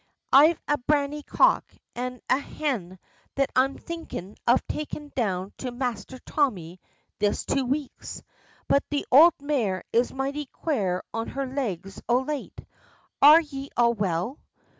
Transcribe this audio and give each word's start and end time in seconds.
I've 0.33 0.59
a 0.67 0.79
Brammy 0.79 1.21
cock 1.23 1.75
and 1.93 2.21
a 2.27 2.39
hen 2.39 2.97
that 3.35 3.51
I'm 3.55 3.77
thinkin' 3.77 4.35
of 4.47 4.65
takin' 4.65 5.13
down 5.15 5.53
to 5.59 5.69
Masther 5.69 6.17
Tommy 6.25 6.79
this 7.19 7.45
two 7.45 7.65
weeks, 7.65 8.23
but 8.67 8.83
the 8.89 9.05
ould 9.13 9.33
mare 9.39 9.83
is 9.93 10.11
mighty 10.11 10.47
quare 10.47 11.03
on 11.13 11.27
her 11.27 11.45
legs 11.45 12.01
o' 12.09 12.21
late. 12.21 12.65
Are 13.21 13.41
ye 13.41 13.69
all 13.77 13.93
well?" 13.93 14.39